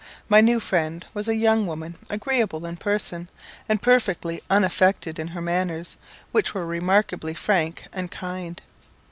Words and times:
My 0.27 0.41
new 0.41 0.59
friend 0.59 1.05
was 1.13 1.27
a 1.27 1.35
young 1.35 1.67
woman 1.67 1.95
agreeable 2.09 2.65
in 2.65 2.75
person, 2.77 3.29
and 3.69 3.79
perfectly 3.83 4.41
unaffected 4.49 5.19
in 5.19 5.27
her 5.27 5.41
manners, 5.43 5.95
which 6.31 6.55
were 6.55 6.65
remarkably 6.65 7.35
frank 7.35 7.85
and 7.93 8.09
kind. 8.09 8.59